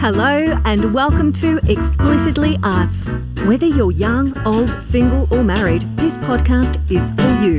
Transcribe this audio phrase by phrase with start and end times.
[0.00, 3.06] Hello, and welcome to Explicitly Us.
[3.44, 7.58] Whether you're young, old, single, or married, this podcast is for you.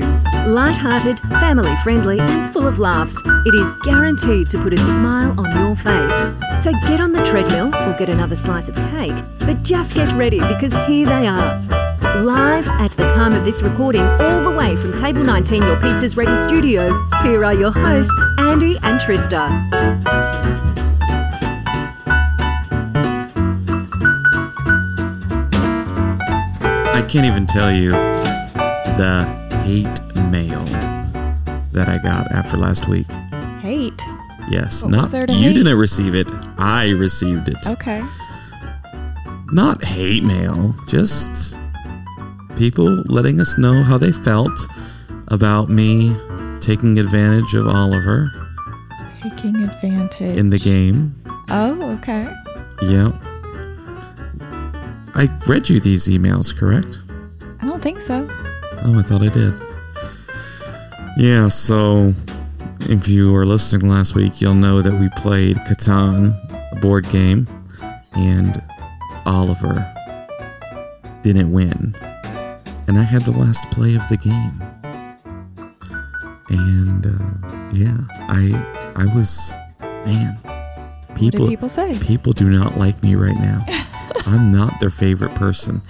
[0.52, 3.16] Light-hearted, family friendly, and full of laughs,
[3.46, 6.64] it is guaranteed to put a smile on your face.
[6.64, 10.40] So get on the treadmill or get another slice of cake, but just get ready
[10.40, 11.62] because here they are.
[12.24, 16.18] Live at the time of this recording, all the way from Table 19, your Pizza's
[16.18, 20.71] Ready studio, here are your hosts, Andy and Trista.
[26.94, 29.24] I can't even tell you the
[29.64, 29.86] hate
[30.30, 30.64] mail
[31.72, 33.10] that I got after last week.
[33.62, 34.02] Hate.
[34.50, 35.54] Yes, What not you hate?
[35.56, 36.28] didn't receive it.
[36.58, 37.56] I received it.
[37.68, 38.02] Okay.
[39.52, 41.58] Not hate mail, just
[42.58, 44.58] people letting us know how they felt
[45.30, 46.16] about me
[46.60, 48.32] taking advantage of Oliver
[49.22, 50.38] Taking advantage.
[50.38, 51.16] in the game.
[51.50, 52.34] Oh, okay.
[52.82, 53.12] Yeah.
[55.14, 57.00] I read you these emails, correct?
[57.62, 58.28] I don't think so.
[58.84, 59.54] Oh, I thought I did.
[61.18, 62.14] Yeah, so
[62.82, 66.34] if you were listening last week, you'll know that we played Catan,
[66.72, 67.48] a board game,
[68.14, 68.62] and
[69.26, 69.86] Oliver
[71.22, 71.96] didn't win.
[72.88, 74.62] And I had the last play of the game.
[76.50, 79.54] And uh, yeah, I I was
[80.06, 80.38] man.
[81.16, 81.98] People people say?
[82.00, 83.66] people do not like me right now.
[84.32, 85.82] I'm not their favorite person.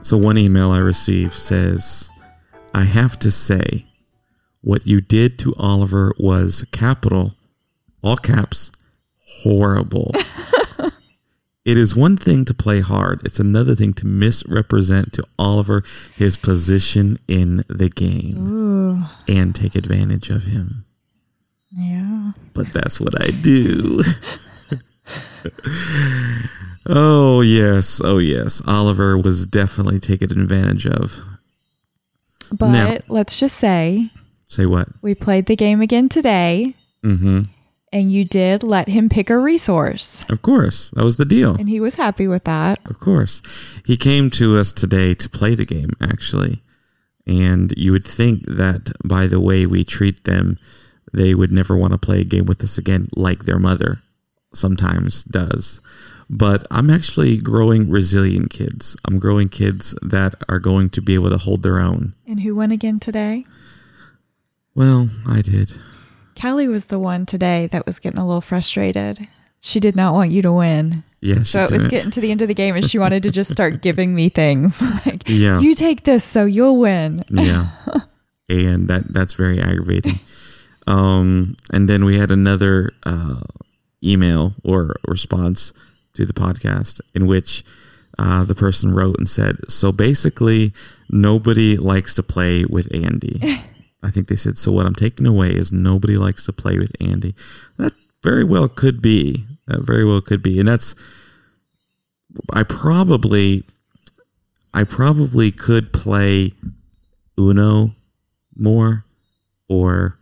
[0.00, 2.10] So one email I received says,
[2.72, 3.84] I have to say,
[4.62, 7.34] what you did to Oliver was capital,
[8.02, 8.72] all caps,
[9.42, 10.12] horrible.
[11.66, 15.84] it is one thing to play hard, it's another thing to misrepresent to Oliver
[16.16, 19.04] his position in the game Ooh.
[19.28, 20.86] and take advantage of him.
[21.70, 22.32] Yeah.
[22.54, 24.00] But that's what I do.
[26.86, 28.00] oh, yes.
[28.04, 28.62] Oh, yes.
[28.66, 31.20] Oliver was definitely taken advantage of.
[32.52, 34.10] But Now- let's just say
[34.48, 34.88] Say what?
[35.02, 37.40] we played the game again today Mm hmm.
[37.92, 40.24] and you did let him pick a resource.
[40.30, 40.90] Of course.
[40.90, 41.54] That was the deal.
[41.56, 42.78] And he was happy with that.
[42.86, 43.42] Of course.
[43.84, 46.62] He came to us today to play the game, actually.
[47.26, 50.56] And you would think that by the way we treat them,
[51.12, 54.00] they would never want to play a game with us again, like their mother
[54.54, 55.80] sometimes does.
[56.30, 58.96] But I'm actually growing resilient kids.
[59.04, 62.14] I'm growing kids that are going to be able to hold their own.
[62.26, 63.44] And who won again today?
[64.74, 65.72] Well, I did.
[66.40, 69.28] Callie was the one today that was getting a little frustrated.
[69.60, 71.04] She did not want you to win.
[71.20, 73.22] Yeah, she So it was getting to the end of the game and she wanted
[73.22, 74.82] to just start giving me things.
[75.06, 75.60] Like, Yeah.
[75.60, 77.24] you take this so you'll win.
[77.30, 77.70] yeah
[78.50, 80.20] and that that's very aggravating
[80.86, 83.40] um and then we had another uh
[84.04, 85.72] email or response
[86.14, 87.64] to the podcast in which
[88.18, 90.72] uh, the person wrote and said so basically
[91.10, 93.40] nobody likes to play with andy.
[94.02, 96.92] I think they said so what i'm taking away is nobody likes to play with
[97.00, 97.34] andy.
[97.78, 97.92] That
[98.22, 99.44] very well could be.
[99.66, 100.58] That very well could be.
[100.58, 100.94] And that's
[102.52, 103.64] i probably
[104.72, 106.52] i probably could play
[107.38, 107.94] uno
[108.56, 109.04] more
[109.68, 110.18] or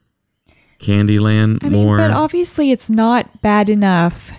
[0.82, 1.96] Candyland I mean, more.
[1.96, 4.30] but obviously it's not bad enough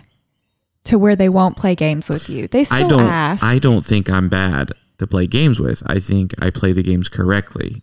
[0.85, 2.47] to where they won't play games with you.
[2.47, 3.43] They still I don't ask.
[3.43, 5.81] I don't think I'm bad to play games with.
[5.87, 7.81] I think I play the games correctly.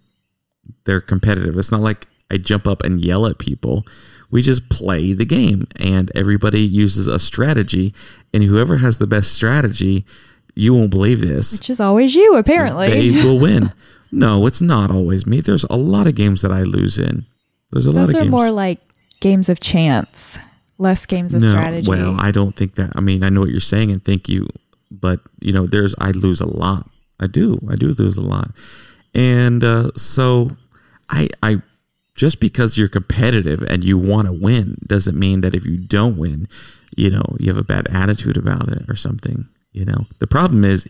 [0.84, 1.56] They're competitive.
[1.58, 3.84] It's not like I jump up and yell at people.
[4.30, 7.94] We just play the game and everybody uses a strategy
[8.32, 10.04] and whoever has the best strategy,
[10.54, 11.52] you won't believe this.
[11.52, 12.88] which is always you, apparently.
[12.88, 13.72] They will win.
[14.12, 15.40] No, it's not always me.
[15.40, 17.24] There's a lot of games that I lose in.
[17.72, 18.30] There's a lot Those are games.
[18.30, 18.80] more like
[19.20, 20.38] games of chance,
[20.78, 21.88] less games of strategy.
[21.88, 22.92] Well, I don't think that.
[22.96, 24.48] I mean, I know what you're saying, and thank you,
[24.90, 26.88] but you know, there's I lose a lot.
[27.20, 27.58] I do.
[27.70, 28.50] I do lose a lot,
[29.14, 30.50] and uh, so
[31.08, 31.62] I I
[32.14, 36.18] just because you're competitive and you want to win doesn't mean that if you don't
[36.18, 36.48] win,
[36.96, 39.48] you know, you have a bad attitude about it or something.
[39.72, 40.86] You know, the problem is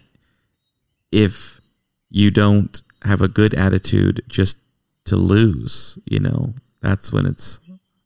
[1.13, 1.61] if
[2.11, 4.59] you don't have a good attitude just
[5.05, 7.61] to lose, you know, that's when it's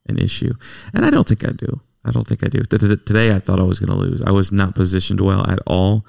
[0.07, 0.53] an issue.
[0.93, 1.81] And I don't think I do.
[2.03, 2.61] I don't think I do.
[2.61, 4.21] Today I thought I was going to lose.
[4.21, 6.05] I was not positioned well at all.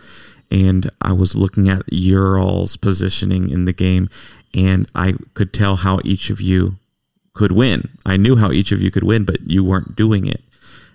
[0.51, 4.09] And I was looking at your all's positioning in the game,
[4.55, 6.77] and I could tell how each of you
[7.33, 7.89] could win.
[8.05, 10.43] I knew how each of you could win, but you weren't doing it.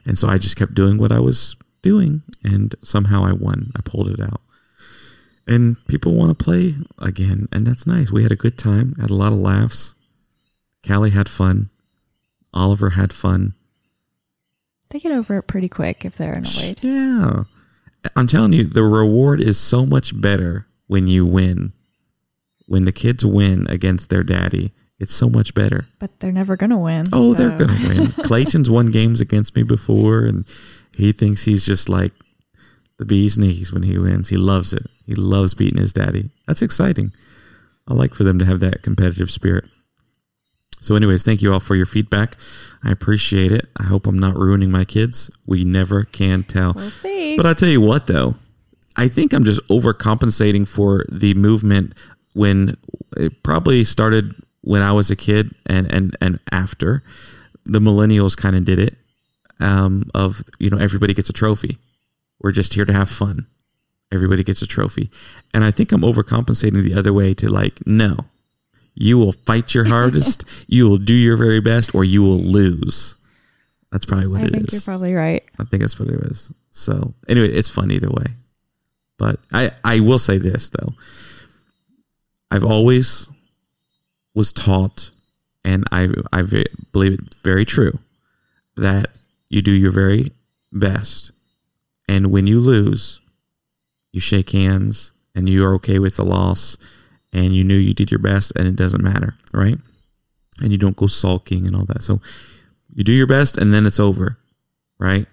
[0.06, 3.72] And so I just kept doing what I was doing, and somehow I won.
[3.76, 4.40] I pulled it out.
[5.48, 8.10] And people want to play again, and that's nice.
[8.10, 9.96] We had a good time, had a lot of laughs.
[10.86, 11.69] Callie had fun.
[12.54, 13.54] Oliver had fun.
[14.89, 16.80] They get over it pretty quick if they're annoyed.
[16.81, 17.44] Yeah.
[18.16, 21.72] I'm telling you, the reward is so much better when you win.
[22.66, 25.88] When the kids win against their daddy, it's so much better.
[26.00, 27.07] But they're never gonna win.
[27.12, 28.12] Oh, they're gonna win.
[28.24, 30.45] Clayton's won games against me before, and
[30.94, 32.13] he thinks he's just like
[32.98, 34.30] the bee's knees when he wins.
[34.30, 34.86] He loves it.
[35.06, 36.30] He loves beating his daddy.
[36.48, 37.13] That's exciting.
[37.88, 39.66] I like for them to have that competitive spirit.
[40.81, 42.36] So, anyways, thank you all for your feedback.
[42.83, 43.68] I appreciate it.
[43.80, 45.30] I hope I'm not ruining my kids.
[45.45, 46.74] We never can tell.
[46.74, 47.38] We'll see.
[47.38, 48.36] But I tell you what, though,
[48.98, 51.94] I think I'm just overcompensating for the movement
[52.33, 52.75] when
[53.16, 57.04] it probably started when I was a kid and and and after
[57.66, 58.98] the millennials kind of did it.
[59.60, 61.77] Um, of you know everybody gets a trophy.
[62.42, 63.45] We're just here to have fun.
[64.12, 65.12] Everybody gets a trophy,
[65.54, 68.18] and I think I'm overcompensating the other way to like no.
[69.01, 70.65] You will fight your hardest.
[70.68, 73.18] you will do your very best, or you will lose.
[73.92, 74.53] That's probably what it is.
[74.53, 75.44] I it think you're probably right.
[75.59, 76.51] I think that's what it is.
[76.69, 78.25] So anyway, it's fun either way.
[79.18, 80.94] But I I will say this though.
[82.50, 83.30] I've always
[84.33, 85.12] was taught,
[85.65, 86.42] and I I
[86.92, 88.00] believe it very true,
[88.77, 89.07] that
[89.50, 90.31] you do your very
[90.71, 91.33] best,
[92.07, 93.19] and when you lose,
[94.13, 96.77] you shake hands and you are okay with the loss,
[97.33, 99.78] and you knew you did your best, and it doesn't matter, right?
[100.62, 102.04] And you don't go sulking and all that.
[102.04, 102.22] So
[102.94, 104.38] you do your best, and then it's over,
[105.00, 105.25] right?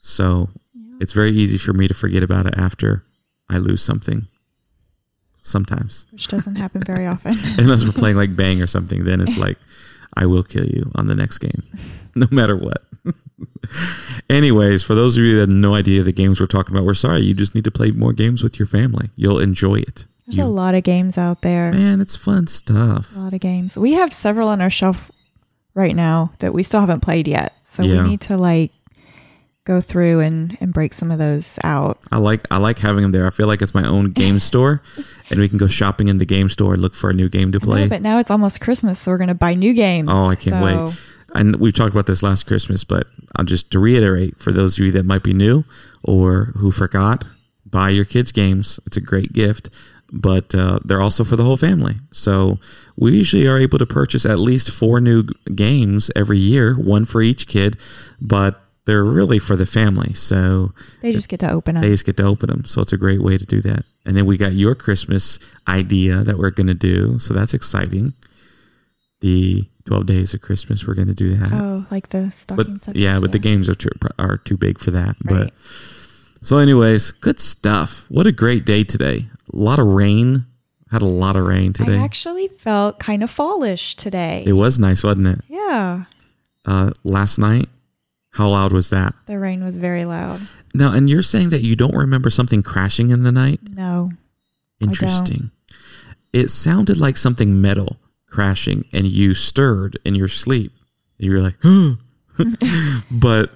[0.00, 0.48] So
[1.00, 3.04] it's very easy for me to forget about it after
[3.48, 4.26] I lose something.
[5.42, 7.32] Sometimes, Which doesn't happen very often.
[7.58, 9.58] unless we're playing like Bang or something, then it's like,
[10.14, 11.62] I will kill you on the next game,
[12.14, 12.84] no matter what.
[14.28, 16.94] Anyways, for those of you that have no idea the games we're talking about, we're
[16.94, 17.20] sorry.
[17.20, 19.10] You just need to play more games with your family.
[19.16, 20.04] You'll enjoy it.
[20.30, 21.72] There's You- a lot of games out there.
[21.72, 23.14] man, it's fun stuff.
[23.16, 23.76] A lot of games.
[23.76, 25.10] We have several on our shelf
[25.74, 27.54] right now that we still haven't played yet.
[27.64, 28.02] So Yeah.
[28.02, 28.72] we need to like
[29.64, 31.98] go through and, and break some of those out.
[32.10, 33.26] I like I like having them there.
[33.26, 34.82] I feel like it's my own game store,
[35.30, 37.52] and we can go shopping in the game store and look for a new game
[37.52, 37.88] to I know, play.
[37.88, 40.08] but now it's almost Christmas, so we're gonna buy new games.
[40.10, 41.00] Oh, I can't So, wait.
[41.32, 43.06] And we've talked about this last Christmas, but
[43.36, 45.62] I'll just to reiterate for those of you that might be new
[46.02, 47.24] or who forgot,
[47.64, 48.80] buy your kids games.
[48.86, 49.70] It's a great gift,
[50.12, 51.94] but uh, they're also for the whole family.
[52.12, 52.58] So
[52.96, 55.24] we usually are able to purchase at least four new
[55.54, 57.76] games every year, one for each kid,
[58.20, 60.12] but they're really for the family.
[60.14, 61.82] So They just get to open them.
[61.82, 62.64] they just get to open them.
[62.64, 63.84] So it's a great way to do that.
[64.04, 67.18] And then we got your Christmas idea that we're going to do.
[67.18, 68.14] So that's exciting.
[69.20, 71.52] The 12 days of Christmas, we're going to do that.
[71.52, 74.90] oh, like the stocking but yeah, but the games are too, are too big for
[74.92, 75.16] that.
[75.22, 75.52] But Right.
[76.42, 78.06] So, anyways, good stuff.
[78.10, 79.26] What a great day today.
[79.52, 80.46] A lot of rain.
[80.90, 81.96] Had a lot of rain today.
[81.98, 84.42] I actually felt kind of fallish today.
[84.46, 85.38] it was nice, wasn't it?
[85.48, 86.04] yeah,
[86.66, 87.68] Uh, last night,
[88.30, 89.14] how loud was that?
[89.26, 90.40] the rain was very loud.
[90.74, 93.60] Now, and you're saying that you don't remember something crashing in the night?
[93.76, 94.10] No.
[94.80, 95.50] Interesting.
[96.32, 97.96] It sounded like something metal
[98.28, 100.72] crashing, and you stirred in your sleep.
[101.18, 101.56] You were like,
[103.10, 103.50] but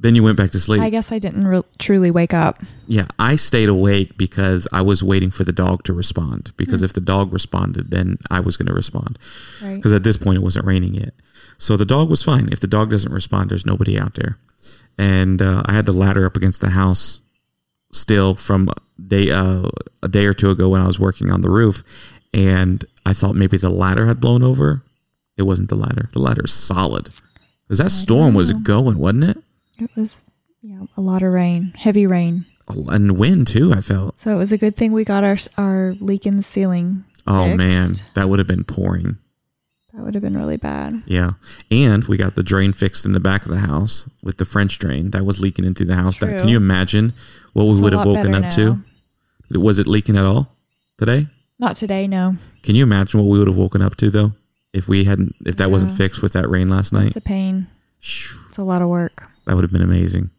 [0.00, 0.80] then you went back to sleep.
[0.80, 2.58] I guess I didn't re- truly wake up.
[2.86, 6.52] Yeah, I stayed awake because I was waiting for the dog to respond.
[6.56, 9.18] Because if the dog responded, then I was going to respond.
[9.62, 9.76] Right.
[9.76, 11.12] Because at this point, it wasn't raining yet.
[11.58, 12.48] So the dog was fine.
[12.50, 14.38] If the dog doesn't respond, there's nobody out there.
[14.96, 17.20] And uh, I had the ladder up against the house
[17.92, 18.70] still from
[19.06, 19.68] day uh,
[20.02, 21.82] a day or two ago when I was working on the roof,
[22.32, 24.82] and I thought maybe the ladder had blown over.
[25.36, 26.08] It wasn't the ladder.
[26.12, 27.10] The ladder's solid
[27.66, 29.38] because that storm was going, wasn't it?
[29.80, 30.24] It was
[30.62, 32.46] yeah a lot of rain, heavy rain.
[32.68, 33.72] Oh, and wind too.
[33.72, 34.18] I felt.
[34.18, 37.04] So it was a good thing we got our our leak in the ceiling.
[37.26, 37.58] Oh fixed.
[37.58, 39.18] man, that would have been pouring.
[39.92, 41.02] that would have been really bad.
[41.06, 41.32] Yeah,
[41.70, 44.78] and we got the drain fixed in the back of the house with the French
[44.78, 46.18] drain that was leaking into the house.
[46.18, 47.12] That, can you imagine
[47.52, 48.78] what we It's would have woken up to?
[49.52, 50.56] Was it leaking at all
[50.96, 51.26] today?
[51.58, 52.36] Not today, no.
[52.62, 54.32] Can you imagine what we would have woken up to though
[54.72, 57.08] if we hadn't if that wasn't fixed with that rain last night?
[57.08, 57.66] It's a pain.
[57.98, 59.29] It's a lot of work.
[59.50, 60.30] That would have been amazing.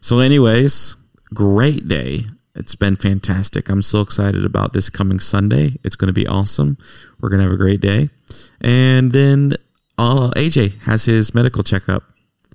[0.00, 0.96] So, anyways,
[1.34, 2.24] great day.
[2.54, 3.68] It's been fantastic.
[3.68, 5.74] I'm so excited about this coming Sunday.
[5.84, 6.78] It's going to be awesome.
[7.20, 8.08] We're going to have a great day.
[8.62, 9.52] And then
[9.98, 12.04] uh, AJ has his medical checkup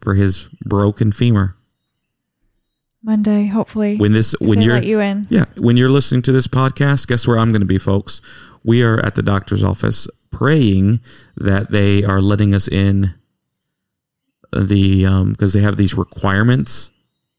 [0.02, 1.56] for his broken femur.
[3.04, 3.98] Monday, hopefully.
[3.98, 5.28] When this, when you're, let you in.
[5.30, 8.20] yeah, when you're listening to this podcast, guess where I'm going to be, folks?
[8.64, 11.02] We are at the doctor's office praying
[11.38, 13.14] that they are letting us in
[14.60, 16.92] the um because they have these requirements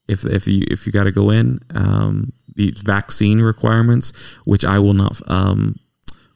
[0.07, 4.11] if if you if you got to go in um these vaccine requirements
[4.45, 5.75] which I will not um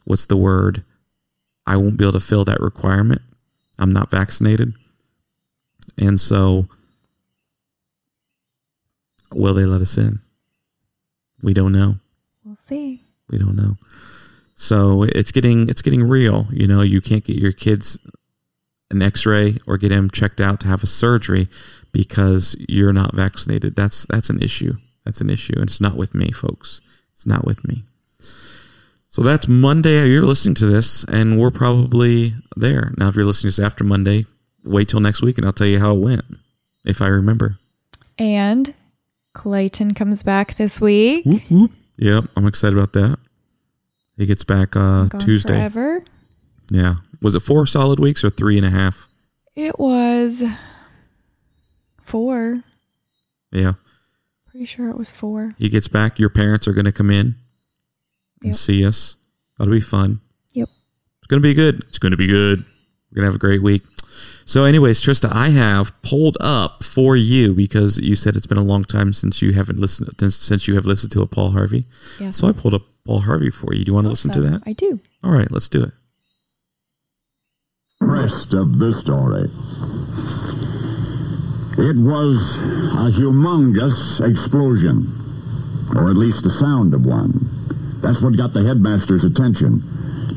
[0.05, 0.83] what's the word
[1.65, 3.21] I won't be able to fill that requirement
[3.77, 4.73] I'm not vaccinated
[5.97, 6.67] and so
[9.33, 10.19] will they let us in?
[11.41, 11.95] We don't know.
[12.43, 13.03] We'll see.
[13.29, 13.77] We don't know.
[14.55, 16.47] So it's getting it's getting real.
[16.51, 17.97] You know, you can't get your kids
[18.91, 21.47] an X-ray or get him checked out to have a surgery
[21.91, 23.75] because you're not vaccinated.
[23.75, 24.75] That's that's an issue.
[25.05, 26.81] That's an issue, and it's not with me, folks.
[27.13, 27.83] It's not with me.
[29.09, 30.07] So that's Monday.
[30.07, 33.07] You're listening to this, and we're probably there now.
[33.07, 34.25] If you're listening to this after Monday,
[34.63, 36.25] wait till next week, and I'll tell you how it went
[36.85, 37.57] if I remember.
[38.17, 38.73] And
[39.33, 41.25] Clayton comes back this week.
[41.25, 41.71] Whoop, whoop.
[41.97, 43.17] Yep, I'm excited about that.
[44.15, 45.53] He gets back uh, Gone Tuesday.
[45.55, 46.03] Forever.
[46.71, 46.95] Yeah.
[47.21, 49.07] Was it four solid weeks or three and a half?
[49.55, 50.43] It was
[52.03, 52.63] four.
[53.51, 53.73] Yeah.
[54.49, 55.53] Pretty sure it was four.
[55.57, 56.19] He gets back.
[56.19, 57.35] Your parents are going to come in
[58.41, 58.55] and Yep.
[58.55, 59.17] see us.
[59.57, 60.21] That'll be fun.
[60.53, 60.69] Yep.
[61.19, 61.83] It's going to be good.
[61.89, 62.59] It's going to be good.
[63.11, 63.83] We're going to have a great week.
[64.45, 68.63] So, anyways, Trista, I have pulled up for you because you said it's been a
[68.63, 71.85] long time since you haven't listened since, since you have listened to a Paul Harvey.
[72.19, 72.37] Yes.
[72.37, 73.85] So I pulled up Paul Harvey for you.
[73.85, 74.63] Do you want to listen to that?
[74.65, 74.99] I do.
[75.23, 75.91] All right, let's do it.
[78.01, 79.49] Rest of the story.
[81.79, 85.07] It was a humongous explosion,
[85.95, 87.33] or at least the sound of one.
[88.01, 89.83] That's what got the headmaster's attention.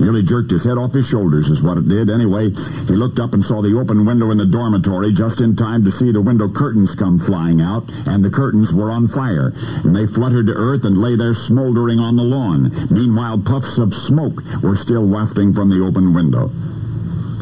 [0.00, 2.11] Nearly jerked his head off his shoulders, is what it did.
[2.11, 5.85] Anyway, he looked up and saw the open window in the dormitory just in time
[5.85, 9.52] to see the window curtains come flying out, and the curtains were on fire.
[9.85, 12.73] And they fluttered to earth and lay there smoldering on the lawn.
[12.90, 16.50] Meanwhile, puffs of smoke were still wafting from the open window.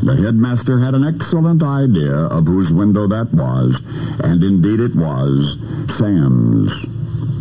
[0.02, 3.82] The headmaster had an excellent idea of whose window that was,
[4.24, 5.58] and indeed it was
[5.94, 6.70] Sam's.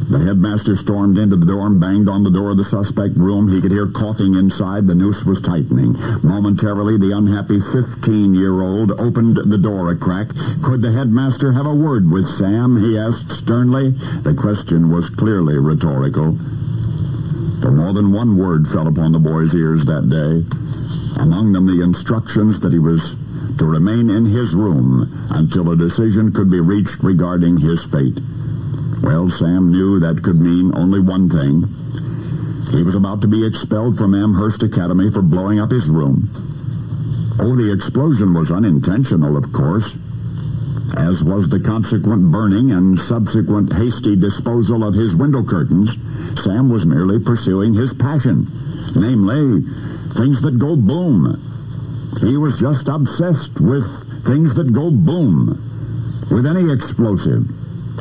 [0.09, 3.47] The headmaster stormed into the dorm, banged on the door of the suspect room.
[3.47, 4.87] He could hear coughing inside.
[4.87, 5.95] The noose was tightening.
[6.21, 10.27] Momentarily, the unhappy 15-year-old opened the door a crack.
[10.61, 12.75] Could the headmaster have a word with Sam?
[12.75, 13.91] He asked sternly.
[13.91, 16.35] The question was clearly rhetorical.
[17.61, 20.43] For more than one word fell upon the boy's ears that day
[21.17, 23.15] among them the instructions that he was
[23.57, 28.19] to remain in his room until a decision could be reached regarding his fate.
[29.01, 31.63] Well, Sam knew that could mean only one thing.
[32.71, 36.29] He was about to be expelled from Amherst Academy for blowing up his room.
[37.39, 39.95] Oh, the explosion was unintentional, of course,
[40.97, 45.95] as was the consequent burning and subsequent hasty disposal of his window curtains.
[46.43, 48.45] Sam was merely pursuing his passion,
[48.95, 49.61] namely,
[50.15, 51.39] things that go boom.
[52.21, 53.85] He was just obsessed with
[54.25, 55.47] things that go boom,
[56.31, 57.45] with any explosive.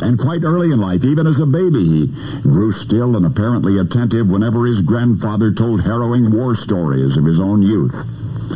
[0.03, 2.07] And quite early in life, even as a baby, he
[2.43, 7.63] grew still and apparently attentive whenever his grandfather told harrowing war stories of his own
[7.63, 7.95] youth.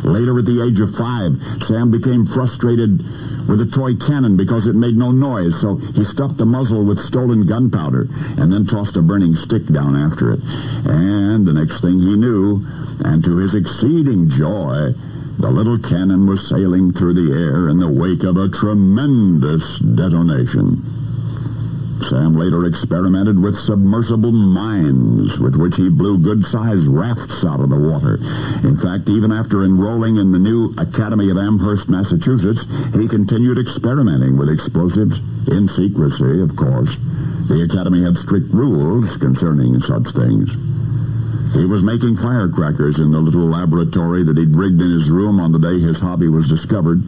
[0.03, 2.99] Later, at the age of five, Sam became frustrated
[3.47, 6.99] with a toy cannon because it made no noise, so he stuffed the muzzle with
[6.99, 8.07] stolen gunpowder
[8.37, 10.39] and then tossed a burning stick down after it.
[10.85, 12.65] And the next thing he knew,
[13.03, 14.93] and to his exceeding joy,
[15.39, 21.02] the little cannon was sailing through the air in the wake of a tremendous detonation.
[22.09, 27.79] Sam later experimented with submersible mines with which he blew good-sized rafts out of the
[27.79, 28.15] water.
[28.67, 34.37] In fact, even after enrolling in the new Academy of Amherst, Massachusetts, he continued experimenting
[34.37, 36.95] with explosives in secrecy, of course.
[37.47, 40.53] The Academy had strict rules concerning such things.
[41.53, 45.51] He was making firecrackers in the little laboratory that he'd rigged in his room on
[45.51, 47.01] the day his hobby was discovered.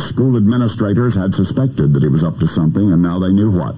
[0.00, 3.74] School administrators had suspected that he was up to something, and now they knew what.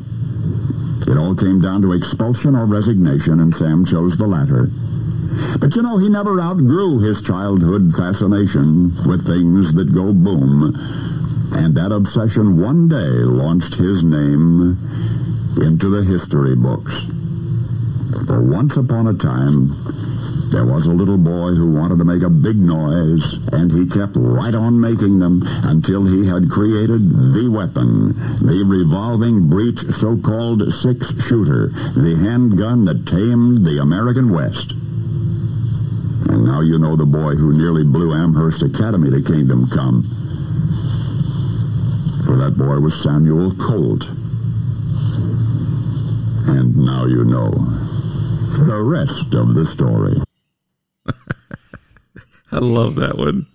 [1.06, 4.68] It all came down to expulsion or resignation, and Sam chose the latter.
[5.60, 10.74] But you know, he never outgrew his childhood fascination with things that go boom.
[11.52, 14.76] And that obsession one day launched his name
[15.60, 17.06] into the history books.
[18.26, 19.70] For once upon a time,
[20.50, 24.12] there was a little boy who wanted to make a big noise, and he kept
[24.16, 27.00] right on making them until he had created
[27.34, 34.72] the weapon, the revolving breech so-called six-shooter, the handgun that tamed the American West.
[36.30, 40.02] And now you know the boy who nearly blew Amherst Academy to kingdom come.
[42.24, 44.04] For that boy was Samuel Colt.
[46.48, 50.25] And now you know the rest of the story.
[52.52, 53.46] I love that one.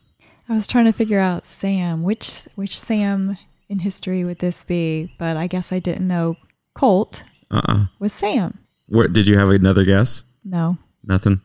[0.50, 2.04] I was trying to figure out Sam.
[2.04, 3.38] Which which Sam
[3.70, 5.14] in history would this be?
[5.18, 6.36] But I guess I didn't know
[6.74, 7.86] Colt Uh-uh.
[8.00, 8.58] was Sam.
[8.88, 10.24] Where did you have another guess?
[10.44, 10.78] No.
[11.04, 11.40] Nothing.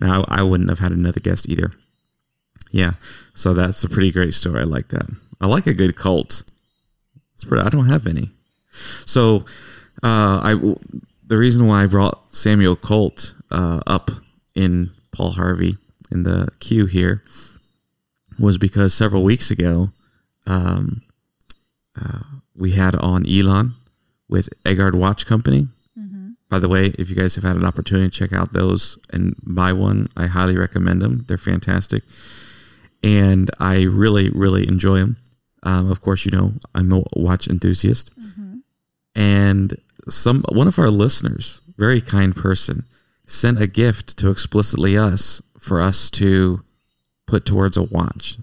[0.00, 1.72] No, I wouldn't have had another guess either.
[2.70, 2.92] Yeah.
[3.34, 4.60] So that's a pretty great story.
[4.60, 5.06] I like that.
[5.40, 6.42] I like a good cult.
[7.34, 8.30] It's pretty, I don't have any.
[9.06, 9.44] So
[10.02, 10.74] Uh, I
[11.26, 14.10] the reason why I brought Samuel Colt uh, up
[14.54, 15.76] in Paul Harvey
[16.10, 17.22] in the queue here
[18.38, 19.90] was because several weeks ago,
[20.46, 21.02] um,
[22.00, 22.18] uh,
[22.56, 23.74] we had on Elon
[24.28, 25.68] with Egard Watch Company.
[26.50, 29.34] By the way, if you guys have had an opportunity to check out those and
[29.44, 31.24] buy one, I highly recommend them.
[31.26, 32.02] They're fantastic,
[33.02, 35.16] and I really, really enjoy them.
[35.62, 38.10] Um, of course, you know I'm a watch enthusiast,
[39.16, 39.74] and
[40.08, 42.84] some one of our listeners, very kind person,
[43.26, 46.60] sent a gift to explicitly us for us to
[47.26, 48.36] put towards a watch.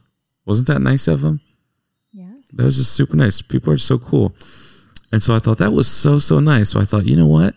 [0.45, 1.39] Wasn't that nice of him?
[2.11, 2.33] Yes.
[2.53, 3.41] That was just super nice.
[3.41, 4.33] People are so cool.
[5.11, 6.69] And so I thought that was so, so nice.
[6.69, 7.53] So I thought, you know what?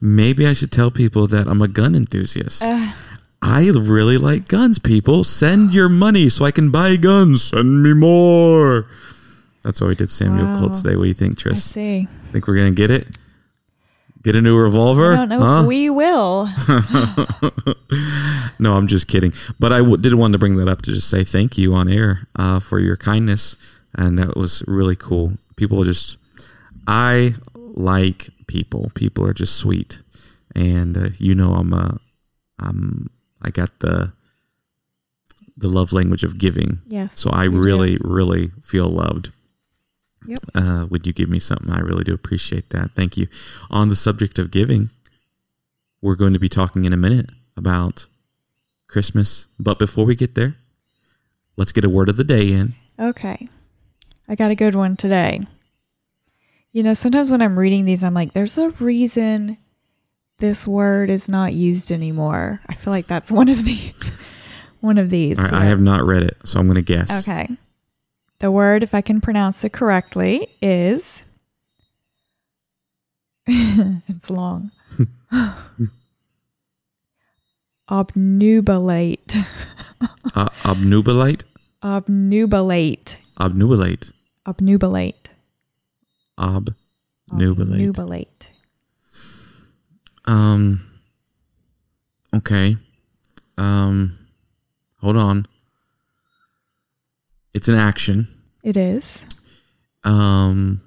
[0.00, 2.62] Maybe I should tell people that I'm a gun enthusiast.
[3.42, 5.24] I really like guns, people.
[5.24, 7.44] Send your money so I can buy guns.
[7.44, 8.86] Send me more.
[9.62, 10.58] That's why we did Samuel Wow.
[10.60, 10.96] Colt today.
[10.96, 11.56] What do you think, Tris?
[11.58, 12.08] I see.
[12.32, 13.16] Think we're going to get it?
[14.26, 15.12] Get a new revolver?
[15.12, 15.60] I don't know Huh?
[15.62, 16.48] if we will.
[18.58, 19.32] No, I'm just kidding.
[19.60, 21.88] But I w- did want to bring that up to just say thank you on
[21.88, 23.56] air uh, for your kindness,
[23.94, 25.34] and that was really cool.
[25.56, 26.16] People just,
[26.86, 28.90] I like people.
[28.94, 30.00] People are just sweet,
[30.54, 32.00] and uh, you know, I'm a,
[32.58, 33.10] I'm,
[33.42, 34.10] I got the,
[35.58, 36.78] the love language of giving.
[36.88, 37.18] Yes.
[37.20, 37.58] So I you do.
[37.60, 39.30] really, really feel loved.
[40.26, 40.38] Yep.
[40.54, 41.70] Uh, would you give me something?
[41.70, 42.92] I really do appreciate that.
[42.92, 43.26] Thank you.
[43.70, 44.90] On the subject of giving,
[46.00, 48.06] we're going to be talking in a minute about
[48.88, 49.48] Christmas.
[49.58, 50.56] But before we get there,
[51.56, 52.74] let's get a word of the day in.
[52.98, 53.48] Okay.
[54.28, 55.40] I got a good one today.
[56.72, 59.56] You know, sometimes when I'm reading these, I'm like, there's a reason
[60.38, 62.60] this word is not used anymore.
[62.66, 63.78] I feel like that's one of the
[64.80, 65.38] one of these.
[65.38, 67.26] Right, I have not read it, so I'm going to guess.
[67.26, 67.48] Okay.
[68.38, 71.24] The word, if I can pronounce it correctly, is
[73.46, 74.70] it's long.
[77.88, 79.46] Obnubilate.
[80.34, 81.44] Uh, obnubilate,
[81.82, 83.16] Obnubilate.
[83.38, 84.12] obnubilate,
[84.46, 85.28] Obnubilate.
[86.38, 86.90] obnubilate.
[87.32, 88.48] Obnubilate.
[90.26, 90.80] Um.
[92.34, 92.76] Okay.
[93.56, 94.18] Um.
[95.00, 95.46] Hold on.
[97.54, 98.26] It's an action.
[98.66, 99.28] It is.
[100.02, 100.80] Um.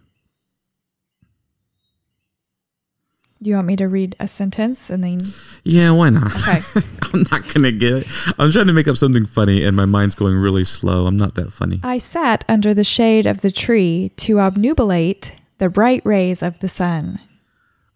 [3.42, 5.22] Do you want me to read a sentence and then
[5.64, 6.36] Yeah, why not?
[6.36, 6.60] Okay.
[7.14, 8.08] I'm not gonna get it.
[8.38, 11.08] I'm trying to make up something funny, and my mind's going really slow.
[11.08, 11.80] I'm not that funny.
[11.82, 16.68] I sat under the shade of the tree to obnubilate the bright rays of the
[16.68, 17.22] sun.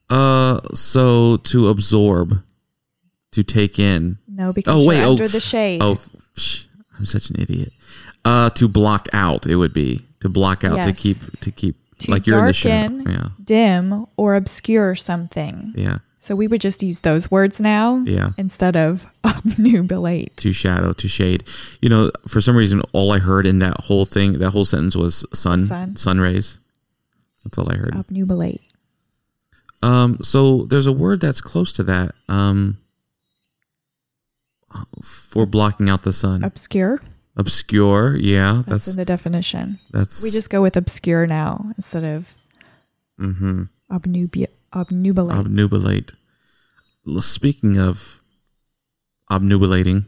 [0.09, 2.41] Uh, so to absorb,
[3.31, 4.17] to take in.
[4.29, 5.81] No, because Oh, wait, you're oh, under the shade.
[5.83, 5.95] Oh,
[6.35, 6.67] psh,
[6.97, 7.73] I'm such an idiot.
[8.25, 11.01] Uh, to block out, it would be to block out to Yes.
[11.01, 12.95] keep to keep to like you're in the shadow.
[13.09, 15.73] Yeah, dim, or obscure something.
[15.75, 18.31] yeah, So we would just use those words now yeah.
[18.37, 20.35] instead of obnubilate.
[20.37, 21.43] To shadow, to shade.
[21.81, 24.95] You know, for some reason, all I heard in that whole thing, that whole sentence
[24.95, 25.95] was sun, Sun.
[25.97, 26.59] sun rays.
[27.43, 27.93] That's all I heard.
[27.93, 28.61] Obnubilate.
[29.81, 32.15] Um, so there's a word that's close to that.
[32.29, 32.77] Um,
[35.03, 36.43] for blocking out the sun.
[36.43, 37.01] Obscure.
[37.35, 39.79] Obscure, yeah, That's, that's in the definition.
[39.91, 40.21] that's.
[40.23, 42.35] We just go with obscure now instead of
[43.17, 45.43] hmm obnubi- obnubilate.
[45.43, 46.13] obnubilate.
[47.07, 48.21] L- Speaking of
[49.31, 50.05] obnubilating,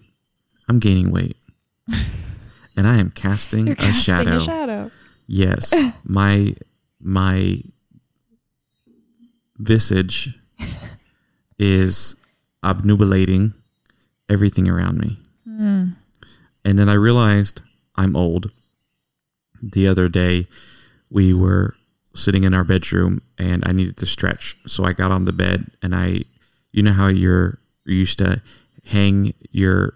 [0.69, 1.37] I'm gaining weight,
[2.77, 4.37] and I am casting, a casting shadow.
[4.37, 4.91] a shadow.
[5.25, 6.53] Yes, my
[7.01, 7.61] my
[9.57, 10.37] visage
[11.59, 12.15] is
[12.63, 13.53] obnubilating
[14.29, 15.17] everything around me.
[16.65, 17.61] And then I realized
[17.95, 18.51] I'm old.
[19.61, 20.47] The other day,
[21.09, 21.75] we were
[22.13, 24.57] sitting in our bedroom and I needed to stretch.
[24.67, 26.21] So I got on the bed and I,
[26.71, 28.41] you know how you're you used to
[28.85, 29.93] hang your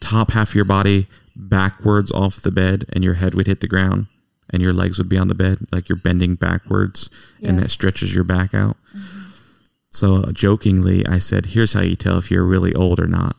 [0.00, 3.68] top half of your body backwards off the bed and your head would hit the
[3.68, 4.06] ground
[4.50, 7.10] and your legs would be on the bed, like you're bending backwards
[7.42, 8.76] and that stretches your back out.
[9.90, 13.36] So uh, jokingly, I said, "Here's how you tell if you're really old or not."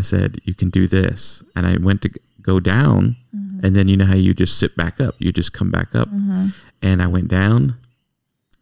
[0.00, 2.10] I said, "You can do this," and I went to
[2.40, 3.66] go down, mm-hmm.
[3.66, 6.08] and then you know how you just sit back up, you just come back up,
[6.08, 6.46] mm-hmm.
[6.80, 7.74] and I went down,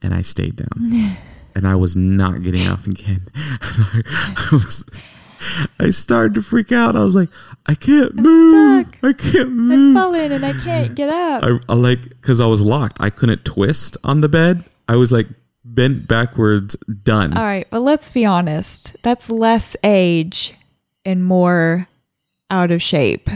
[0.02, 1.16] and I stayed down,
[1.54, 3.20] and I was not getting off again.
[3.36, 4.84] I, was,
[5.78, 6.96] I started to freak out.
[6.96, 7.28] I was like,
[7.68, 8.86] "I can't move!
[8.88, 9.04] stuck.
[9.04, 9.72] I can't move.
[9.72, 11.44] I'm move!" falling and I can't get up.
[11.44, 12.96] I, I like because I was locked.
[12.98, 14.64] I couldn't twist on the bed.
[14.88, 15.28] I was like
[15.64, 16.74] bent backwards,
[17.04, 17.38] done.
[17.38, 18.96] All right, well, let's be honest.
[19.04, 20.57] That's less age
[21.04, 21.88] and more
[22.50, 23.28] out of shape.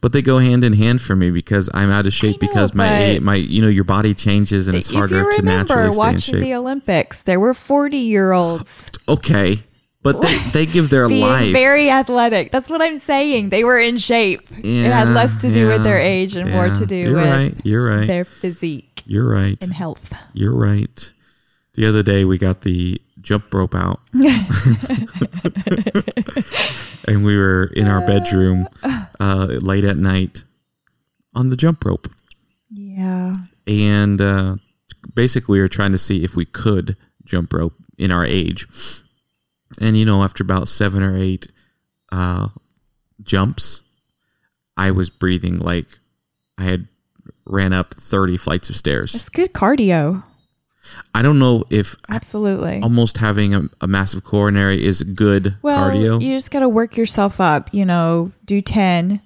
[0.00, 2.74] but they go hand in hand for me because I'm out of shape know, because
[2.74, 6.34] my my you know your body changes and it's harder to naturally stay in watching
[6.34, 6.40] shape.
[6.42, 9.56] the Olympics, there were 40 year olds okay,
[10.02, 11.52] but they they give their being life.
[11.52, 12.52] very athletic.
[12.52, 13.48] That's what I'm saying.
[13.48, 14.42] They were in shape.
[14.50, 17.54] it had less to do with their age and more to do You're with right.
[17.64, 18.06] You're right.
[18.06, 19.58] their physique You're right.
[19.62, 20.12] and health.
[20.32, 21.12] You're right.
[21.74, 24.00] The other day we got the jump rope out.
[27.08, 28.68] and we were in our bedroom
[29.18, 30.44] uh, late at night
[31.34, 32.06] on the jump rope.
[32.70, 33.32] Yeah.
[33.66, 34.56] And uh,
[35.14, 38.66] basically we were trying to see if we could jump rope in our age.
[39.80, 41.48] And you know, after about seven or eight
[42.12, 42.48] uh,
[43.22, 43.82] jumps,
[44.76, 45.86] I was breathing like
[46.58, 46.86] I had
[47.46, 49.14] ran up 30 flights of stairs.
[49.14, 50.22] It's good cardio.
[51.14, 52.80] I don't know if Absolutely.
[52.82, 56.20] almost having a, a massive coronary is good well, cardio.
[56.20, 57.72] you just got to work yourself up.
[57.72, 59.20] You know, do 10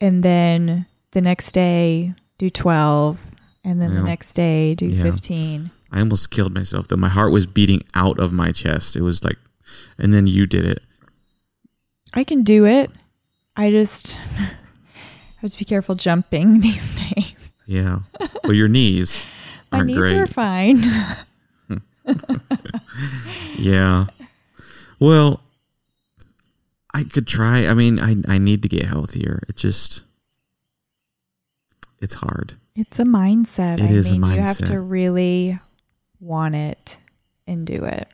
[0.00, 3.18] and then the next day do 12
[3.64, 5.02] and then the next day do Yeah.
[5.04, 5.70] 15.
[5.92, 6.96] I almost killed myself though.
[6.96, 8.96] My heart was beating out of my chest.
[8.96, 9.38] It was like,
[9.98, 10.82] and then you did it.
[12.14, 12.90] I can do it.
[13.56, 17.52] I just I just be careful jumping these days.
[17.66, 18.00] Yeah.
[18.42, 19.26] But your knees
[19.72, 20.16] My knees great.
[20.18, 20.82] are fine.
[23.58, 24.06] Yeah.
[24.98, 25.40] Well,
[26.94, 27.66] I could try.
[27.66, 29.40] I mean, I I need to get healthier.
[29.48, 30.02] It just
[32.00, 32.54] it's hard.
[32.74, 33.78] It's a mindset.
[33.78, 35.58] It I is a mean, you have to really
[36.20, 36.98] want it
[37.46, 38.08] and do it.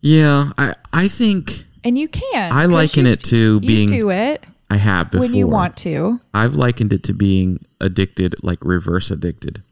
[0.00, 2.52] Yeah, I I think And you can.
[2.52, 5.26] I liken you- it to being do it I have before.
[5.26, 6.20] when you want to.
[6.34, 9.62] I've likened it to being addicted, like reverse addicted,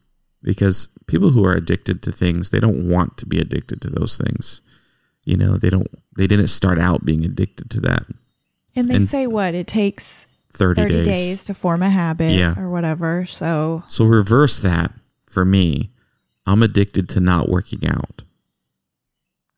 [0.42, 4.16] because people who are addicted to things, they don't want to be addicted to those
[4.18, 4.60] things.
[5.24, 5.88] You know, they don't.
[6.16, 8.04] They didn't start out being addicted to that.
[8.74, 9.54] And they And- say what?
[9.54, 11.06] It takes Thirty, 30 days.
[11.06, 11.44] days.
[11.46, 12.58] to form a habit Yeah.
[12.58, 13.26] or whatever.
[13.26, 14.92] So So reverse that
[15.26, 15.90] for me.
[16.46, 18.24] I'm addicted to not working out.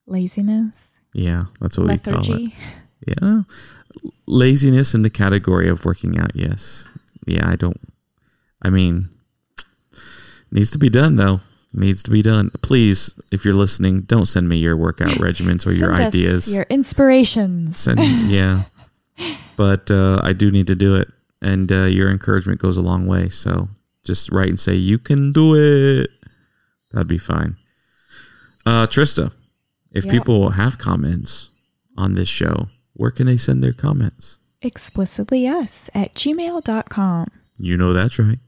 [0.07, 2.53] laziness, Yeah, that's what we call it.
[3.07, 3.43] Yeah,
[4.27, 6.33] laziness in the category of working out.
[6.35, 6.88] Yes.
[7.27, 7.81] Yeah, I don't.
[8.62, 9.09] I mean,
[10.50, 11.40] needs to be done though.
[11.72, 12.50] Needs to be done.
[12.62, 16.52] Please, if you're listening, don't send me your workout regimens or your ideas.
[16.52, 17.78] your inspirations.
[17.78, 18.64] Send, yeah.
[19.56, 21.08] But uh, I do need to do it,
[21.42, 23.28] and uh, your encouragement goes a long way.
[23.28, 23.68] So
[24.04, 26.08] just write and say you can do it.
[26.92, 27.56] That'd be fine.
[28.64, 29.32] Uh, Trista,
[29.92, 30.12] if Yeah.
[30.12, 31.50] people have comments
[31.98, 34.38] on this show, where can they send their comments?
[34.62, 37.28] Explicitly us at gmail.com.
[37.58, 38.38] You know that's right.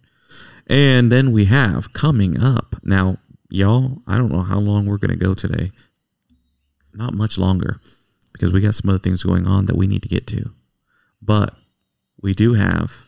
[0.68, 2.77] And then we have coming up.
[2.85, 3.18] Now,
[3.51, 5.70] y'all, I don't know how long we're going to go today.
[6.94, 7.81] Not much longer
[8.33, 10.51] because we got some other things going on that we need to get to.
[11.20, 11.55] But
[12.20, 13.07] we do have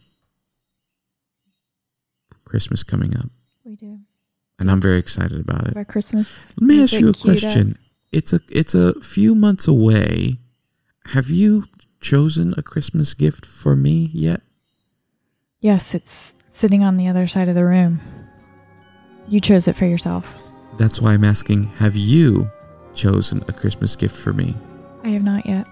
[2.44, 3.26] Christmas coming up,
[3.64, 3.98] We do.
[4.58, 5.76] and I'm very excited about it.
[5.76, 6.54] Our Christmas.
[6.60, 7.40] Let me ask you a queued up.
[7.42, 7.78] question.
[8.12, 10.36] It's a it's a few months away.
[11.06, 11.64] Have you
[12.00, 14.40] chosen a Christmas gift for me yet?
[15.60, 18.00] Yes, it's sitting on the other side of the room.
[19.28, 20.36] You chose it for yourself.
[20.78, 22.48] That's why I'm asking, have you
[22.94, 24.54] chosen a Christmas gift for me?
[25.02, 25.66] I have not yet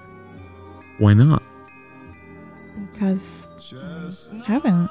[0.99, 1.43] Why not?
[2.93, 3.49] because
[4.43, 4.91] I haven't.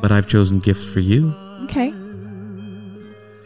[0.00, 1.32] But I've chosen gifts for you.
[1.64, 1.92] Okay.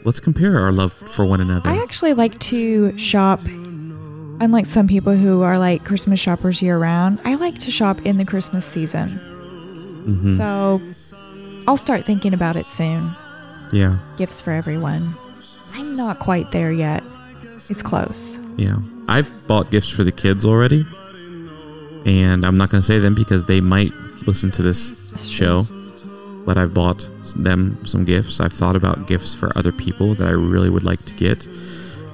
[0.05, 1.69] Let's compare our love for one another.
[1.69, 3.41] I actually like to shop.
[3.45, 8.17] Unlike some people who are like Christmas shoppers year round, I like to shop in
[8.17, 9.19] the Christmas season.
[10.07, 10.37] Mhm.
[10.37, 10.81] So
[11.67, 13.11] I'll start thinking about it soon.
[13.73, 15.15] yeah, Gifts for everyone.
[15.75, 17.03] I'm not quite there yet.
[17.69, 18.39] It's close.
[18.57, 18.77] yeah.
[19.09, 20.87] I've bought gifts for the kids already.
[22.07, 23.93] And I'm not going to say them because they might
[24.27, 25.65] listen to this That's show.
[26.45, 28.41] But I've bought them some gifts.
[28.41, 31.45] I've thought about gifts for other people that I really would like to get.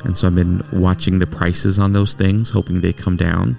[0.05, 3.57] And so I've been watching the prices on those things, hoping they come down.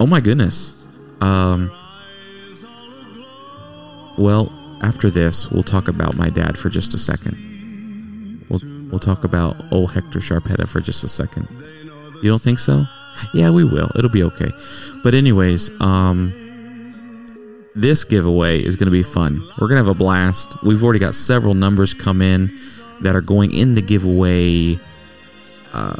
[0.00, 0.86] Oh my goodness.
[1.20, 1.70] Um,
[4.20, 4.52] well,
[4.82, 8.44] after this, we'll talk about my dad for just a second.
[8.50, 11.48] We'll, we'll talk about old Hector Sharpetta for just a second.
[12.22, 12.84] You don't think so?
[13.32, 13.90] Yeah, we will.
[13.96, 14.50] It'll be okay.
[15.02, 16.34] But anyways, um,
[17.74, 19.40] this giveaway is going to be fun.
[19.58, 20.62] We're going to have a blast.
[20.62, 22.50] We've already got several numbers come in
[23.00, 24.78] that are going in the giveaway
[25.72, 25.96] uh,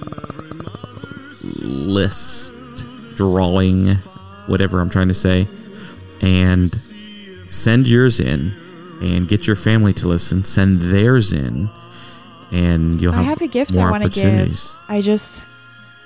[1.63, 2.53] list,
[3.15, 3.95] drawing,
[4.47, 5.49] whatever I'm trying to say.
[6.21, 6.71] And
[7.51, 8.55] send yours in
[9.03, 10.45] and get your family to listen.
[10.45, 11.69] Send theirs in.
[12.53, 14.77] And you'll I have, have a gift more I want to give.
[14.89, 15.43] I just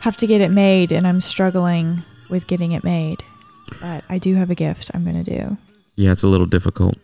[0.00, 3.22] have to get it made and I'm struggling with getting it made.
[3.80, 5.56] But I do have a gift I'm going to do.
[5.96, 6.98] Yeah, it's a little difficult.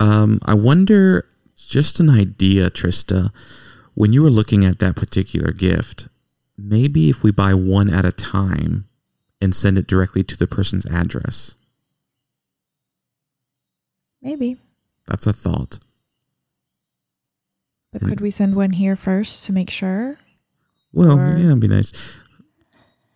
[0.00, 3.30] Um, I wonder, just an idea, Trista,
[3.94, 6.08] when you were looking at that particular gift,
[6.56, 8.88] maybe if we buy one at a time
[9.40, 11.56] and send it directly to the person's address.
[14.28, 14.56] Maybe.
[15.06, 15.78] That's a thought.
[17.92, 20.18] But could we send one here first to make sure?
[20.92, 21.92] Well, Or- yeah, it'd be nice.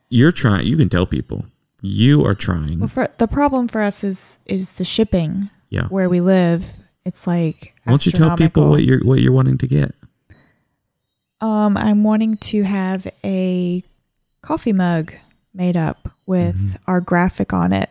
[0.08, 0.66] You're trying.
[0.66, 1.44] You can tell people
[1.82, 2.78] you are trying.
[2.80, 5.86] Well, for, the problem for us is is the shipping yeah.
[5.88, 6.64] where we live.
[7.04, 8.70] It's like Why don't you tell people astronomical.
[8.70, 9.94] what you're what you're wanting to get?
[11.40, 13.82] Um, I'm wanting to have a
[14.42, 15.12] coffee mug
[15.52, 16.76] made up with Mm-hmm.
[16.86, 17.90] our graphic on it,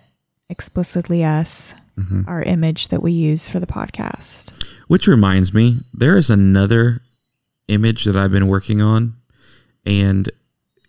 [0.50, 2.28] explicitly us, Mhm.
[2.28, 4.52] our image that we use for the podcast.
[4.88, 7.02] Which reminds me, there is another
[7.68, 9.16] image that I've been working on,
[9.86, 10.30] and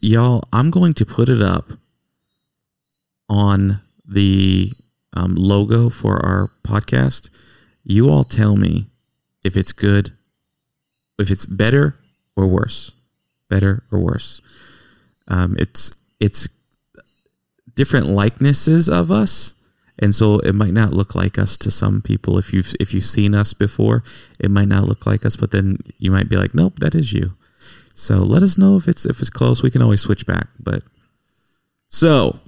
[0.01, 1.71] y'all, I'm going to put it up
[3.29, 4.73] on the
[5.15, 7.29] um, logo for our podcast.
[7.85, 8.87] You all tell me
[9.45, 10.13] if it's good,
[11.19, 11.97] if it's better
[12.37, 12.93] or worse,
[13.49, 14.41] better or worse.
[15.29, 16.49] Um, it's it's
[17.75, 19.55] different likenesses of us
[20.03, 22.37] and so it might not look like us to some people.
[22.39, 24.03] If you've if you've seen us before
[24.45, 27.13] it might not look like us but then you might be like nope that is
[27.13, 27.33] you.
[27.95, 29.63] So let us know if it's if it's close.
[29.63, 30.83] We can always switch back but
[31.89, 32.39] so.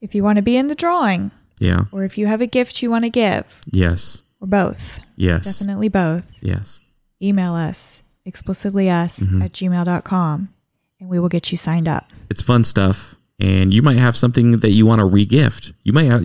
[0.00, 1.84] If you want to be in the drawing, yeah.
[1.90, 4.22] Or if you have a gift you want to give, yes.
[4.40, 5.58] Or both, yes.
[5.58, 6.84] Definitely both, yes.
[7.20, 8.02] Email us.
[8.24, 9.42] Explicitly us Mhm.
[9.44, 10.48] at gmail.com
[11.00, 12.10] and we will get you signed up.
[12.30, 15.72] it's fun stuff and you might have something that you want to regift.
[15.84, 16.22] You might have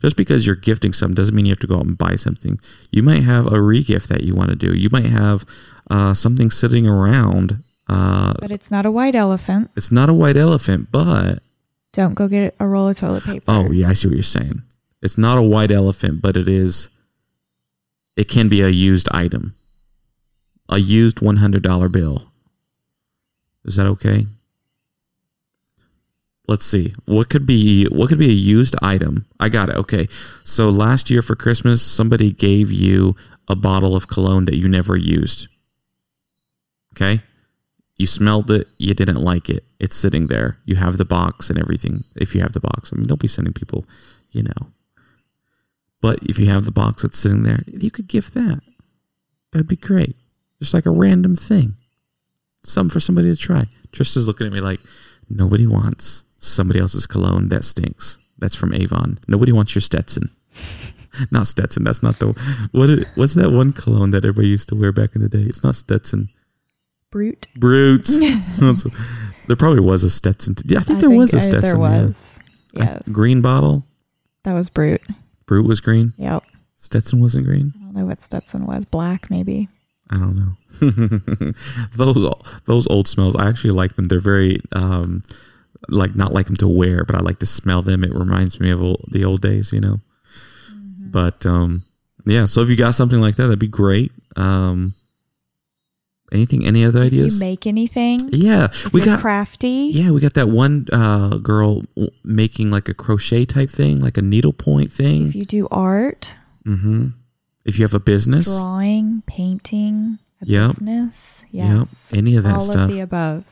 [0.00, 2.58] just because you're gifting something doesn't mean you have to go out and buy something.
[2.90, 4.74] You might have a regift that you want to do.
[4.74, 5.44] You might have
[5.90, 9.70] uh, something sitting around uh, But it's not a white elephant.
[9.76, 11.40] it's not a white elephant but
[11.92, 13.44] Don't go get a roll of toilet paper.
[13.48, 14.62] oh yeah i see what you're saying.
[15.02, 16.88] It's not a white elephant but it is
[18.16, 19.54] it can be a used item.
[20.68, 22.30] A used $100 bill.
[23.64, 24.26] Is that okay
[26.52, 26.92] let's see.
[27.06, 29.24] What could be what could be a used item?
[29.40, 29.76] I got it.
[29.76, 30.06] Okay.
[30.44, 33.16] So last year for christmas somebody gave you
[33.48, 35.48] a bottle of cologne that you never used.
[36.94, 37.20] Okay?
[37.96, 38.68] You smelled it.
[38.76, 39.64] You didn't like it.
[39.80, 40.58] It's sitting there.
[40.66, 42.04] You have the box and everything.
[42.16, 43.86] If you have the box i mean don't be sending people
[44.30, 44.66] you know.
[46.02, 48.60] But if you have the box that's sitting there you could gift that.
[49.52, 50.16] That'd be great.
[50.60, 51.74] Just like a random thing.
[52.62, 53.64] Something for somebody to try.
[53.90, 54.80] Trista's looking at me like
[55.30, 60.28] nobody wants somebody else's cologne that stinks that's from avon nobody wants your stetson
[61.30, 62.26] not stetson that's not the
[62.72, 65.42] what is, what's that one cologne that everybody used to wear back in the day
[65.42, 66.28] it's not stetson
[67.10, 67.46] Brut.
[67.56, 68.08] Brut.
[69.48, 70.54] There probably was a Stetson.
[70.64, 71.60] Yeah, I think there was a Stetson.
[71.80, 72.06] There yeah.
[72.06, 72.40] was.
[72.76, 73.02] A Yes.
[73.10, 73.84] green bottle.
[74.44, 75.00] That was Brut.
[75.46, 76.14] Brut was green.
[76.16, 76.44] Yep.
[76.76, 77.74] Stetson wasn't green.
[77.76, 78.84] I don't know what Stetson was.
[78.84, 79.68] Black, maybe.
[80.10, 81.52] I don't know.
[81.96, 84.06] those those old smells, I actually like them.
[84.06, 85.22] They're very um,
[85.88, 88.04] like not like them to wear, but I like to smell them.
[88.04, 90.00] It reminds me of old, the old days, you know.
[90.98, 91.82] But um,
[92.26, 94.12] yeah, so if you got something like that, that'd be great.
[94.36, 94.94] Um,
[96.32, 96.64] anything?
[96.66, 97.40] Any other If you ideas?
[97.40, 99.90] make anything, yeah, if we got crafty.
[99.92, 104.16] Yeah, we got that one uh, girl w- making like a crochet type thing, like
[104.16, 105.28] a needlepoint thing.
[105.28, 107.08] If you do art, mm-hmm.
[107.64, 110.68] If you have a business, drawing, painting, a Yep.
[110.70, 111.64] business, Yep.
[111.76, 112.88] yes, Any of that all stuff.
[112.88, 113.44] of the above.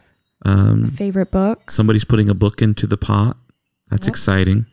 [0.44, 1.70] Um, Favorite book.
[1.70, 3.37] somebody's putting a book into the pot.
[3.90, 4.12] That's Yep.
[4.12, 4.66] exciting.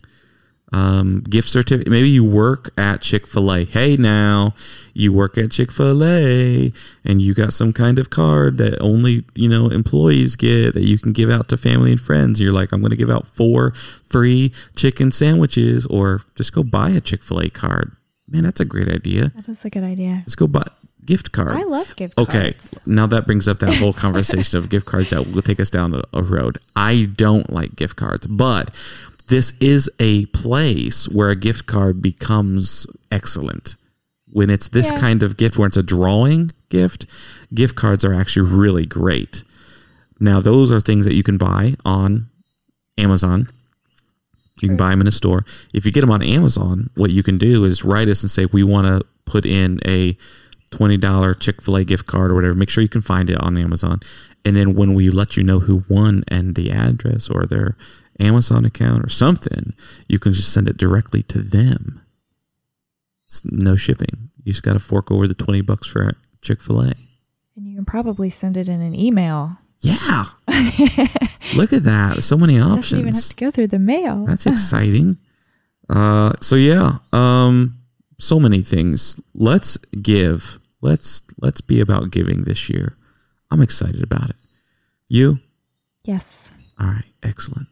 [0.74, 1.90] Um, gift certificate.
[1.90, 3.64] Maybe you work at Chick Fil A.
[3.64, 4.54] Hey, now
[4.94, 6.74] you work at Chick Fil A,
[7.06, 10.98] and you got some kind of card that only you know employees get that you
[10.98, 12.42] can give out to family and friends.
[12.42, 16.90] You're like, I'm going to give out four free chicken sandwiches, or just go buy
[16.90, 17.96] a Chick Fil A card.
[18.30, 19.30] Man, that's a great idea.
[19.38, 20.24] That is a good idea.
[20.26, 20.66] Just go buy
[21.08, 21.54] gift card.
[21.54, 22.76] I love gift Okay, cards.
[22.78, 22.84] Okay.
[22.86, 25.96] Now that brings up that whole conversation of gift cards that will take us down
[25.96, 26.60] a, a road.
[26.76, 28.70] I don't like gift cards, but
[29.28, 33.76] this is a place where a gift card becomes excellent.
[34.32, 34.98] When it's this Yeah.
[34.98, 37.08] kind of gift, where it's a drawing gift,
[37.54, 39.44] gift cards are actually really great.
[40.20, 42.28] Now, those are things that you can buy on
[42.98, 43.48] Amazon.
[44.62, 45.46] You can buy them in a store.
[45.74, 48.48] If you get them on Amazon, what you can do is write us and say,
[48.52, 50.18] we want to put in a
[50.72, 52.54] $20 Chick fil A gift card or whatever.
[52.54, 54.00] Make sure you can find it on Amazon.
[54.46, 57.76] And then when we let you know who won and the address or their
[58.20, 59.74] Amazon account or something,
[60.08, 62.02] you can just send it directly to them.
[63.26, 64.30] It's no shipping.
[64.44, 66.94] You just got to fork over the 20 bucks for Chick fil A.
[67.56, 69.58] And you can probably send it in an email.
[69.82, 70.24] Yeah.
[71.56, 72.24] Look at that.
[72.24, 73.30] So many Doesn't even have options.
[73.30, 74.26] to go through the mail.
[74.26, 75.18] That's exciting.
[75.90, 77.78] Uh, so yeah, um,
[78.20, 79.20] so many things.
[79.34, 80.60] Let's give.
[80.82, 82.96] Let's let's be about giving this year.
[83.52, 84.36] I'm excited about it.
[85.08, 85.40] You?
[86.04, 86.52] yes.
[86.80, 87.68] All right, excellent.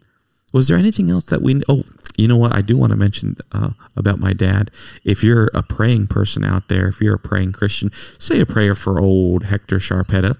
[0.53, 1.61] Was there anything else that we?
[1.67, 1.83] Oh,
[2.17, 2.55] you know what?
[2.55, 4.71] I do want to mention uh, about my dad.
[5.03, 8.73] If you're a praying person out there, if you're a praying Christian, say a prayer
[8.73, 10.37] for old Hector Sharpetta,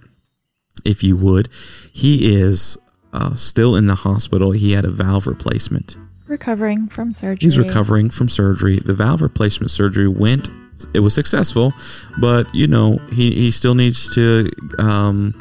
[0.85, 1.49] if you would.
[1.91, 2.77] He is
[3.11, 4.51] uh, still in the hospital.
[4.51, 5.97] He had a valve replacement.
[6.27, 7.45] Recovering from surgery.
[7.45, 8.79] He's recovering from surgery.
[8.79, 10.49] The valve replacement surgery went.
[10.93, 11.73] It was successful,
[12.19, 14.49] but you know he he still needs to.
[14.79, 15.39] Um,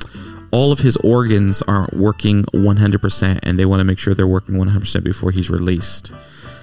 [0.52, 4.54] all of his organs aren't working 100%, and they want to make sure they're working
[4.54, 6.12] 100% before he's released.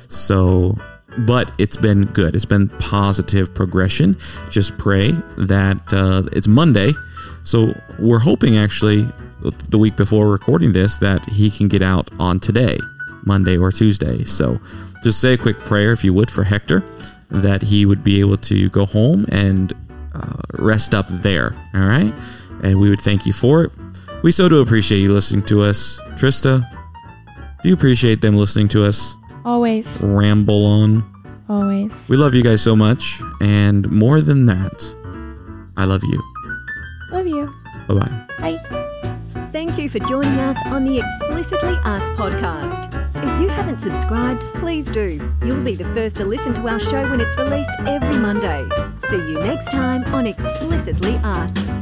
[0.07, 0.77] So,
[1.19, 2.33] but it's been good.
[2.33, 4.15] It's been positive progression.
[4.49, 6.93] Just pray that uh, it's Monday.
[7.43, 9.03] So we're hoping actually
[9.69, 12.77] the week before recording this that he can get out on today,
[13.25, 14.23] Monday or Tuesday.
[14.23, 14.59] So
[15.03, 16.83] just say a quick prayer if you would for Hector
[17.29, 19.73] that he would be able to go home and
[20.13, 21.55] uh, rest up there.
[21.73, 22.13] All right.
[22.63, 23.71] And we would thank you for it.
[24.23, 25.99] We so do appreciate you listening to us.
[26.11, 26.61] Trista,
[27.63, 29.99] do you appreciate them listening to us Always.
[30.03, 31.03] ramble on?
[31.49, 32.07] Always.
[32.09, 33.21] We love you guys so much.
[33.41, 34.95] And more than that,
[35.77, 36.21] I love you.
[37.11, 37.53] Love you.
[37.87, 38.27] Bye bye.
[38.39, 39.47] Bye.
[39.51, 43.00] Thank you for joining us on the Explicitly Us podcast.
[43.23, 45.21] If you haven't subscribed, please do.
[45.45, 48.67] You'll be the first to listen to our show when it's released every Monday.
[48.95, 51.80] See you next time on Explicitly Us.